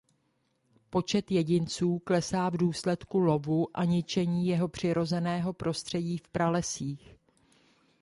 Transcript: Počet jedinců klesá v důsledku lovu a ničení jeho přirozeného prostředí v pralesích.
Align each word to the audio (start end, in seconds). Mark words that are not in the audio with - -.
Počet 0.89 1.31
jedinců 1.31 1.99
klesá 1.99 2.49
v 2.49 2.57
důsledku 2.57 3.19
lovu 3.19 3.67
a 3.77 3.83
ničení 3.85 4.47
jeho 4.47 4.67
přirozeného 4.67 5.53
prostředí 5.53 6.17
v 6.17 6.27
pralesích. 6.27 7.15